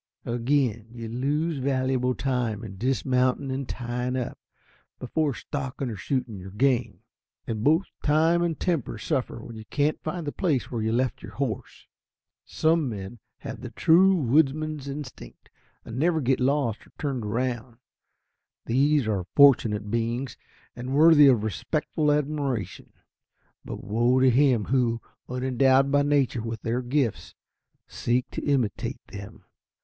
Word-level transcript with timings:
Again, 0.25 0.87
you 0.91 1.07
lose 1.07 1.59
valuable 1.59 2.15
time 2.15 2.63
in 2.63 2.75
dismounting 2.79 3.51
and 3.51 3.69
tying 3.69 4.15
up, 4.15 4.39
before 4.97 5.35
stalking 5.35 5.91
or 5.91 5.95
shooting 5.95 6.39
your 6.39 6.49
game. 6.49 7.01
And 7.45 7.63
both 7.63 7.83
time 8.03 8.41
and 8.41 8.59
temper 8.59 8.97
suffer 8.97 9.37
when 9.43 9.55
you 9.55 9.65
can't 9.65 10.01
find 10.01 10.25
the 10.25 10.31
place 10.31 10.71
where 10.71 10.81
you 10.81 10.91
left 10.91 11.21
your 11.21 11.33
horse. 11.33 11.85
Some 12.43 12.89
men 12.89 13.19
have 13.41 13.61
the 13.61 13.69
true 13.69 14.15
woodsman's 14.15 14.87
instinct, 14.87 15.51
and 15.85 15.99
never 15.99 16.19
get 16.19 16.39
lost 16.39 16.87
or 16.87 16.91
turned 16.97 17.23
round. 17.27 17.77
These 18.65 19.07
are 19.07 19.27
fortunate 19.35 19.91
beings, 19.91 20.35
and 20.75 20.95
worthy 20.95 21.27
of 21.27 21.43
respectful 21.43 22.11
admiration. 22.11 22.91
But 23.63 23.83
woe 23.83 24.19
to 24.19 24.31
him 24.31 24.65
who, 24.65 24.99
unendowed 25.29 25.91
by 25.91 26.01
nature 26.01 26.41
with 26.41 26.63
their 26.63 26.81
gifts, 26.81 27.35
seeks 27.87 28.29
to 28.31 28.43
imitate 28.43 28.99
them. 29.05 29.45